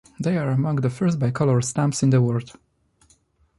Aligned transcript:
They 0.19 0.35
are 0.35 0.49
among 0.49 0.77
the 0.77 0.89
first 0.89 1.19
bicolor 1.19 1.63
stamps 1.63 2.01
in 2.01 2.09
the 2.09 2.23
world. 2.23 2.53